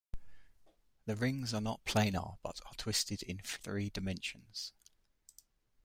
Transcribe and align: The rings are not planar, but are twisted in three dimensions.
The 1.05 1.15
rings 1.15 1.53
are 1.53 1.61
not 1.61 1.85
planar, 1.85 2.39
but 2.41 2.59
are 2.65 2.73
twisted 2.73 3.21
in 3.21 3.37
three 3.37 3.91
dimensions. 3.91 4.73